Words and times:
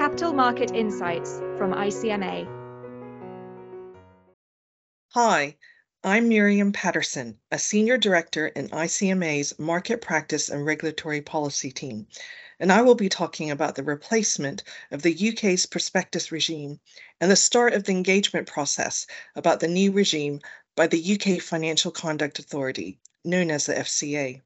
Capital 0.00 0.32
Market 0.32 0.70
Insights 0.70 1.40
from 1.58 1.74
ICMA. 1.74 2.48
Hi, 5.08 5.58
I'm 6.02 6.30
Miriam 6.30 6.72
Patterson, 6.72 7.38
a 7.50 7.58
Senior 7.58 7.98
Director 7.98 8.46
in 8.46 8.70
ICMA's 8.70 9.58
Market 9.58 10.00
Practice 10.00 10.48
and 10.48 10.64
Regulatory 10.64 11.20
Policy 11.20 11.70
team, 11.70 12.06
and 12.58 12.72
I 12.72 12.80
will 12.80 12.94
be 12.94 13.10
talking 13.10 13.50
about 13.50 13.74
the 13.74 13.82
replacement 13.82 14.62
of 14.90 15.02
the 15.02 15.12
UK's 15.12 15.66
prospectus 15.66 16.32
regime 16.32 16.80
and 17.20 17.30
the 17.30 17.36
start 17.36 17.74
of 17.74 17.84
the 17.84 17.92
engagement 17.92 18.46
process 18.46 19.06
about 19.36 19.60
the 19.60 19.68
new 19.68 19.92
regime 19.92 20.40
by 20.76 20.86
the 20.86 21.12
UK 21.20 21.42
Financial 21.42 21.90
Conduct 21.90 22.38
Authority, 22.38 22.98
known 23.22 23.50
as 23.50 23.66
the 23.66 23.74
FCA. 23.74 24.40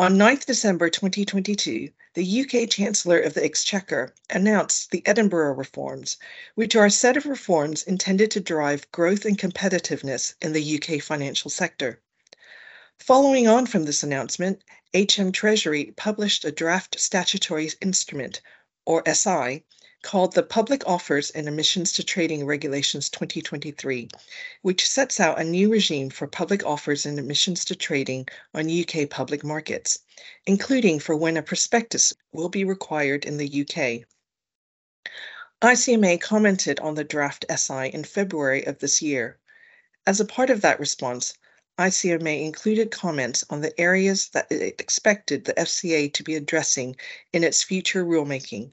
On 0.00 0.16
9th 0.16 0.46
December 0.46 0.88
2022, 0.88 1.90
the 2.14 2.40
UK 2.40 2.70
Chancellor 2.70 3.20
of 3.20 3.34
the 3.34 3.44
Exchequer 3.44 4.14
announced 4.30 4.90
the 4.90 5.06
Edinburgh 5.06 5.52
Reforms, 5.52 6.16
which 6.54 6.74
are 6.74 6.86
a 6.86 6.90
set 6.90 7.18
of 7.18 7.26
reforms 7.26 7.82
intended 7.82 8.30
to 8.30 8.40
drive 8.40 8.90
growth 8.92 9.26
and 9.26 9.38
competitiveness 9.38 10.32
in 10.40 10.54
the 10.54 10.80
UK 10.80 11.02
financial 11.02 11.50
sector. 11.50 12.00
Following 12.98 13.46
on 13.46 13.66
from 13.66 13.84
this 13.84 14.02
announcement, 14.02 14.64
HM 14.94 15.32
Treasury 15.32 15.92
published 15.98 16.46
a 16.46 16.50
draft 16.50 16.98
statutory 16.98 17.70
instrument, 17.82 18.40
or 18.86 19.02
SI, 19.06 19.64
called 20.02 20.34
the 20.34 20.42
Public 20.42 20.86
Offers 20.86 21.30
and 21.30 21.46
Admissions 21.46 21.92
to 21.92 22.02
Trading 22.02 22.46
Regulations 22.46 23.10
2023, 23.10 24.08
which 24.62 24.88
sets 24.88 25.20
out 25.20 25.38
a 25.38 25.44
new 25.44 25.70
regime 25.70 26.08
for 26.08 26.26
public 26.26 26.64
offers 26.64 27.04
and 27.04 27.18
admissions 27.18 27.64
to 27.66 27.74
trading 27.74 28.26
on 28.54 28.70
UK 28.70 29.10
public 29.10 29.44
markets, 29.44 29.98
including 30.46 30.98
for 30.98 31.14
when 31.14 31.36
a 31.36 31.42
prospectus 31.42 32.14
will 32.32 32.48
be 32.48 32.64
required 32.64 33.24
in 33.24 33.36
the 33.36 33.60
UK. 33.62 34.06
ICMA 35.62 36.18
commented 36.18 36.80
on 36.80 36.94
the 36.94 37.04
draft 37.04 37.44
SI 37.54 37.88
in 37.88 38.02
February 38.02 38.64
of 38.64 38.78
this 38.78 39.02
year. 39.02 39.38
As 40.06 40.18
a 40.18 40.24
part 40.24 40.48
of 40.48 40.62
that 40.62 40.80
response, 40.80 41.34
ICMA 41.78 42.42
included 42.42 42.90
comments 42.90 43.44
on 43.50 43.60
the 43.60 43.78
areas 43.78 44.28
that 44.30 44.50
it 44.50 44.80
expected 44.80 45.44
the 45.44 45.54
FCA 45.54 46.12
to 46.14 46.22
be 46.22 46.34
addressing 46.34 46.96
in 47.32 47.44
its 47.44 47.62
future 47.62 48.04
rulemaking, 48.04 48.70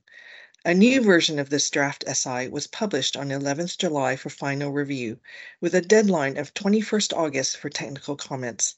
a 0.68 0.74
new 0.74 1.00
version 1.00 1.40
of 1.40 1.50
this 1.50 1.70
draft 1.70 2.04
SI 2.14 2.50
was 2.50 2.68
published 2.68 3.16
on 3.16 3.30
11th 3.30 3.78
July 3.78 4.18
for 4.18 4.30
final 4.30 4.70
review, 4.70 5.18
with 5.62 5.74
a 5.74 5.80
deadline 5.80 6.36
of 6.36 6.54
21st 6.54 7.14
August 7.14 7.56
for 7.56 7.70
technical 7.70 8.18
comments. 8.18 8.76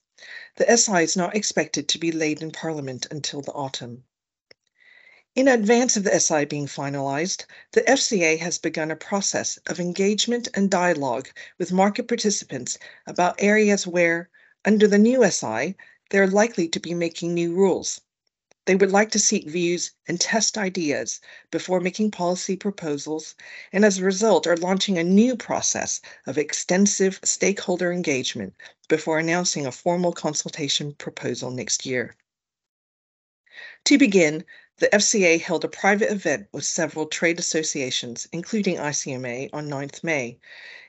The 0.58 0.78
SI 0.78 1.02
is 1.02 1.18
not 1.18 1.36
expected 1.36 1.88
to 1.88 1.98
be 1.98 2.12
laid 2.12 2.44
in 2.44 2.52
Parliament 2.52 3.08
until 3.10 3.42
the 3.42 3.54
autumn. 3.54 4.04
In 5.34 5.48
advance 5.48 5.98
of 5.98 6.04
the 6.04 6.20
SI 6.20 6.46
being 6.46 6.68
finalised, 6.68 7.46
the 7.72 7.82
FCA 7.82 8.38
has 8.38 8.60
begun 8.60 8.92
a 8.92 8.96
process 8.96 9.58
of 9.66 9.80
engagement 9.80 10.48
and 10.54 10.70
dialogue 10.70 11.30
with 11.58 11.72
market 11.72 12.08
participants 12.08 12.78
about 13.08 13.42
areas 13.42 13.88
where, 13.88 14.30
under 14.64 14.88
the 14.88 15.00
new 15.00 15.28
SI, 15.28 15.76
they're 16.12 16.28
likely 16.28 16.68
to 16.68 16.80
be 16.80 16.94
making 16.94 17.34
new 17.34 17.56
rules. 17.56 18.00
They 18.70 18.76
would 18.76 18.92
like 18.92 19.10
to 19.14 19.18
seek 19.20 19.50
views 19.50 19.94
and 20.08 20.22
test 20.22 20.56
ideas 20.56 21.22
before 21.50 21.80
making 21.80 22.12
policy 22.12 22.56
proposals, 22.56 23.34
and 23.74 23.84
as 23.84 23.98
a 23.98 24.04
result, 24.04 24.46
are 24.46 24.56
launching 24.58 25.00
a 25.00 25.04
new 25.04 25.36
process 25.36 26.00
of 26.28 26.38
extensive 26.38 27.20
stakeholder 27.24 27.92
engagement 27.92 28.54
before 28.88 29.18
announcing 29.18 29.66
a 29.66 29.72
formal 29.72 30.14
consultation 30.14 30.94
proposal 30.94 31.50
next 31.50 31.84
year. 31.84 32.16
To 33.86 33.98
begin, 33.98 34.46
the 34.80 34.88
FCA 34.88 35.42
held 35.42 35.66
a 35.66 35.68
private 35.68 36.10
event 36.10 36.48
with 36.54 36.64
several 36.64 37.06
trade 37.06 37.38
associations, 37.38 38.30
including 38.32 38.78
ICMA, 38.78 39.50
on 39.52 39.68
9th 39.68 40.06
May. 40.06 40.40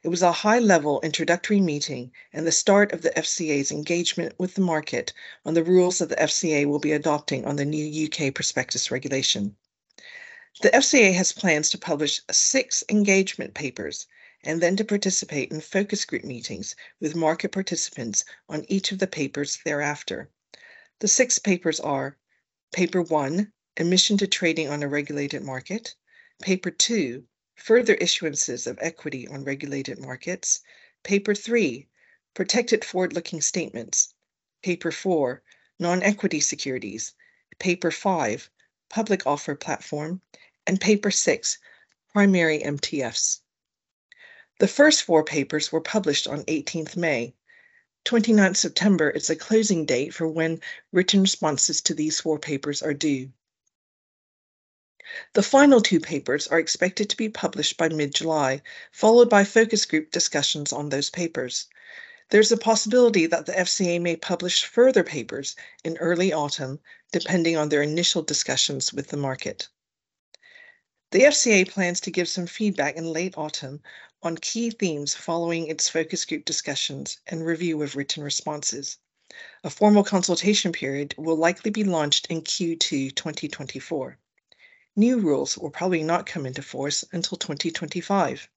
It 0.04 0.08
was 0.08 0.22
a 0.22 0.30
high 0.30 0.60
level 0.60 1.00
introductory 1.02 1.60
meeting 1.60 2.12
and 2.32 2.46
the 2.46 2.52
start 2.52 2.92
of 2.92 3.02
the 3.02 3.10
FCA's 3.10 3.72
engagement 3.72 4.34
with 4.38 4.54
the 4.54 4.60
market 4.60 5.12
on 5.44 5.54
the 5.54 5.64
rules 5.64 5.98
that 5.98 6.08
the 6.08 6.14
FCA 6.14 6.66
will 6.66 6.78
be 6.78 6.92
adopting 6.92 7.44
on 7.44 7.56
the 7.56 7.64
new 7.64 8.06
UK 8.06 8.32
prospectus 8.32 8.92
regulation. 8.92 9.56
The 10.62 10.70
FCA 10.70 11.12
has 11.14 11.32
plans 11.32 11.68
to 11.70 11.78
publish 11.78 12.20
six 12.30 12.84
engagement 12.88 13.54
papers 13.54 14.06
and 14.44 14.60
then 14.60 14.76
to 14.76 14.84
participate 14.84 15.50
in 15.50 15.60
focus 15.60 16.04
group 16.04 16.22
meetings 16.22 16.76
with 17.00 17.16
market 17.16 17.50
participants 17.50 18.24
on 18.48 18.64
each 18.68 18.92
of 18.92 19.00
the 19.00 19.08
papers 19.08 19.58
thereafter. 19.64 20.30
The 21.00 21.08
six 21.08 21.40
papers 21.40 21.80
are 21.80 22.16
Paper 22.72 23.02
1, 23.02 23.52
Admission 23.76 24.18
to 24.18 24.26
trading 24.26 24.68
on 24.68 24.82
a 24.82 24.88
regulated 24.88 25.44
market. 25.44 25.94
Paper 26.42 26.72
2, 26.72 27.24
Further 27.54 27.94
issuances 27.96 28.66
of 28.66 28.78
equity 28.80 29.28
on 29.28 29.44
regulated 29.44 29.98
markets. 30.00 30.60
Paper 31.04 31.36
3, 31.36 31.86
Protected 32.34 32.84
forward-looking 32.84 33.40
statements. 33.40 34.12
Paper 34.62 34.90
4, 34.90 35.42
Non-equity 35.78 36.40
securities. 36.40 37.14
Paper 37.60 37.92
5, 37.92 38.50
Public 38.88 39.24
offer 39.24 39.54
platform. 39.54 40.20
And 40.66 40.80
Paper 40.80 41.12
6, 41.12 41.58
Primary 42.12 42.58
MTFs. 42.58 43.40
The 44.58 44.66
first 44.68 45.04
four 45.04 45.22
papers 45.22 45.70
were 45.70 45.80
published 45.80 46.26
on 46.26 46.44
18th 46.44 46.96
May. 46.96 47.34
29th 48.04 48.56
September 48.56 49.10
is 49.10 49.28
the 49.28 49.36
closing 49.36 49.86
date 49.86 50.12
for 50.12 50.26
when 50.26 50.60
written 50.90 51.20
responses 51.20 51.80
to 51.82 51.94
these 51.94 52.20
four 52.20 52.38
papers 52.38 52.82
are 52.82 52.92
due. 52.92 53.32
The 55.34 55.42
final 55.42 55.82
two 55.82 56.00
papers 56.00 56.46
are 56.46 56.58
expected 56.58 57.10
to 57.10 57.16
be 57.18 57.28
published 57.28 57.76
by 57.76 57.90
mid 57.90 58.14
July, 58.14 58.62
followed 58.90 59.28
by 59.28 59.44
focus 59.44 59.84
group 59.84 60.10
discussions 60.10 60.72
on 60.72 60.88
those 60.88 61.10
papers. 61.10 61.66
There's 62.30 62.50
a 62.50 62.56
possibility 62.56 63.26
that 63.26 63.44
the 63.44 63.52
FCA 63.52 64.00
may 64.00 64.16
publish 64.16 64.64
further 64.64 65.04
papers 65.04 65.56
in 65.84 65.98
early 65.98 66.32
autumn, 66.32 66.80
depending 67.12 67.54
on 67.54 67.68
their 67.68 67.82
initial 67.82 68.22
discussions 68.22 68.94
with 68.94 69.08
the 69.08 69.18
market. 69.18 69.68
The 71.10 71.24
FCA 71.24 71.68
plans 71.68 72.00
to 72.00 72.10
give 72.10 72.26
some 72.26 72.46
feedback 72.46 72.96
in 72.96 73.12
late 73.12 73.34
autumn 73.36 73.82
on 74.22 74.38
key 74.38 74.70
themes 74.70 75.14
following 75.14 75.66
its 75.66 75.86
focus 75.86 76.24
group 76.24 76.46
discussions 76.46 77.18
and 77.26 77.44
review 77.44 77.82
of 77.82 77.94
written 77.94 78.22
responses. 78.22 78.96
A 79.64 79.68
formal 79.68 80.02
consultation 80.02 80.72
period 80.72 81.14
will 81.18 81.36
likely 81.36 81.70
be 81.70 81.84
launched 81.84 82.26
in 82.30 82.40
Q2 82.40 83.14
2024 83.14 84.18
new 85.00 85.18
rules 85.18 85.56
will 85.56 85.70
probably 85.70 86.02
not 86.02 86.26
come 86.26 86.44
into 86.44 86.60
force 86.60 87.04
until 87.10 87.38
2025. 87.38 88.48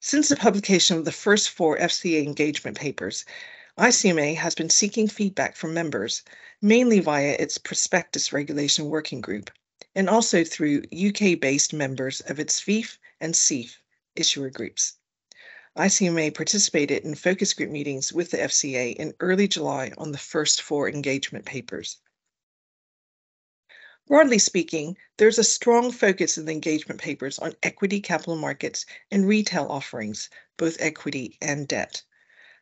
Since 0.00 0.28
the 0.28 0.36
publication 0.36 0.96
of 0.96 1.04
the 1.04 1.12
first 1.12 1.50
four 1.50 1.76
FCA 1.76 2.24
engagement 2.24 2.78
papers, 2.78 3.26
ICMA 3.76 4.36
has 4.36 4.54
been 4.54 4.70
seeking 4.70 5.06
feedback 5.06 5.56
from 5.56 5.74
members, 5.74 6.22
mainly 6.62 7.00
via 7.00 7.36
its 7.38 7.58
Prospectus 7.58 8.32
Regulation 8.32 8.86
Working 8.86 9.20
Group, 9.20 9.50
and 9.94 10.08
also 10.08 10.42
through 10.42 10.84
UK 10.90 11.38
based 11.38 11.72
members 11.74 12.20
of 12.22 12.40
its 12.40 12.58
FIF 12.58 12.98
and 13.20 13.34
CEIF 13.34 13.76
issuer 14.16 14.48
groups. 14.48 14.94
ICMA 15.76 16.34
participated 16.34 17.04
in 17.04 17.14
focus 17.14 17.52
group 17.52 17.70
meetings 17.70 18.12
with 18.12 18.30
the 18.30 18.38
FCA 18.38 18.94
in 18.96 19.14
early 19.20 19.46
July 19.46 19.92
on 19.98 20.12
the 20.12 20.18
first 20.18 20.62
four 20.62 20.88
engagement 20.88 21.44
papers. 21.44 21.98
Broadly 24.08 24.38
speaking, 24.38 24.96
there's 25.18 25.38
a 25.38 25.44
strong 25.44 25.92
focus 25.92 26.38
in 26.38 26.46
the 26.46 26.52
engagement 26.52 26.98
papers 26.98 27.38
on 27.38 27.54
equity 27.62 28.00
capital 28.00 28.36
markets 28.36 28.86
and 29.10 29.28
retail 29.28 29.66
offerings, 29.68 30.30
both 30.56 30.78
equity 30.80 31.36
and 31.42 31.68
debt. 31.68 32.00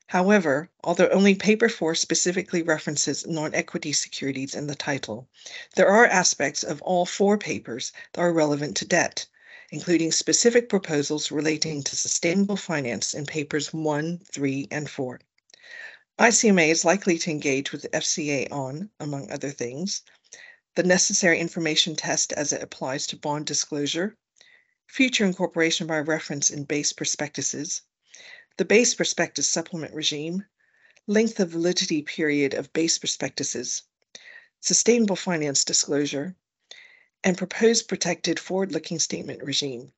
However, 0.09 0.69
although 0.83 1.09
only 1.11 1.37
paper 1.37 1.69
4 1.69 1.95
specifically 1.95 2.62
references 2.62 3.29
non-equity 3.29 3.93
securities 3.93 4.57
in 4.57 4.67
the 4.67 4.75
title, 4.75 5.29
there 5.77 5.87
are 5.87 6.07
aspects 6.07 6.65
of 6.65 6.83
all 6.83 7.07
four 7.07 7.39
papers 7.39 7.93
that 8.15 8.22
are 8.22 8.33
relevant 8.33 8.77
to 8.78 8.84
debt, 8.84 9.25
including 9.71 10.10
specific 10.10 10.69
proposals 10.69 11.31
relating 11.31 11.81
to 11.84 11.95
sustainable 11.95 12.57
finance 12.57 13.15
in 13.15 13.25
papers 13.25 13.72
1, 13.72 14.19
3, 14.33 14.66
and 14.72 14.91
4. 14.91 15.21
ICMA 16.19 16.71
is 16.71 16.84
likely 16.84 17.19
to 17.19 17.31
engage 17.31 17.71
with 17.71 17.83
the 17.83 17.89
FCA 17.91 18.51
on, 18.51 18.91
among 18.98 19.31
other 19.31 19.51
things, 19.51 20.03
the 20.77 20.83
necessary 20.83 21.41
information 21.41 21.97
test 21.97 22.33
as 22.34 22.53
it 22.53 22.63
applies 22.63 23.07
to 23.07 23.17
bond 23.17 23.47
disclosure, 23.47 24.15
future 24.87 25.25
incorporation 25.25 25.87
by 25.87 25.99
reference 25.99 26.51
in 26.51 26.65
base 26.65 26.93
prospectuses, 26.93 27.81
the 28.59 28.65
base 28.65 28.95
prospectus 28.95 29.49
supplement 29.49 29.95
regime, 29.95 30.45
length 31.07 31.41
of 31.41 31.49
validity 31.49 32.03
period 32.03 32.53
of 32.53 32.73
base 32.75 32.99
prospectuses, 32.99 33.83
sustainable 34.61 35.17
finance 35.17 35.65
disclosure, 35.65 36.37
and 37.25 37.39
proposed 37.39 37.89
protected 37.89 38.39
forward-looking 38.39 38.99
statement 38.99 39.43
regime. 39.43 39.93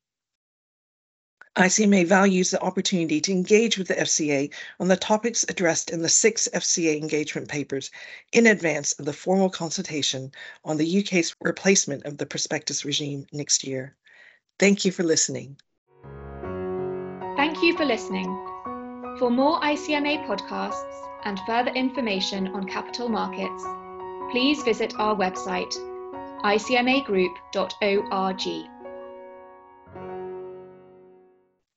ICMA 1.58 2.06
values 2.06 2.52
the 2.52 2.62
opportunity 2.62 3.20
to 3.20 3.32
engage 3.32 3.78
with 3.78 3.88
the 3.88 3.94
FCA 3.94 4.52
on 4.78 4.86
the 4.86 4.96
topics 4.96 5.44
addressed 5.48 5.90
in 5.90 6.02
the 6.02 6.08
six 6.08 6.48
FCA 6.54 6.96
engagement 6.96 7.48
papers 7.48 7.90
in 8.32 8.46
advance 8.46 8.92
of 8.92 9.04
the 9.04 9.12
formal 9.12 9.50
consultation 9.50 10.30
on 10.64 10.76
the 10.76 11.00
UK's 11.00 11.34
replacement 11.40 12.04
of 12.04 12.16
the 12.16 12.26
prospectus 12.26 12.84
regime 12.84 13.26
next 13.32 13.64
year. 13.64 13.96
Thank 14.60 14.84
you 14.84 14.92
for 14.92 15.02
listening. 15.02 15.56
Thank 17.36 17.60
you 17.60 17.76
for 17.76 17.84
listening. 17.84 18.26
For 19.18 19.28
more 19.28 19.60
ICMA 19.60 20.28
podcasts 20.28 21.08
and 21.24 21.40
further 21.44 21.72
information 21.72 22.46
on 22.48 22.68
capital 22.68 23.08
markets, 23.08 23.64
please 24.30 24.62
visit 24.62 24.94
our 25.00 25.16
website 25.16 25.74
icmagroup.org. 26.44 28.77